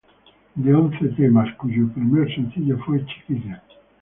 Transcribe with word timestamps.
De 0.55 0.73
once 0.73 1.09
temas, 1.15 1.53
cuyo 1.57 1.87
primer 1.93 2.27
sencillo 2.33 2.75
fue 2.83 3.05
"Chiquilla". 3.05 3.61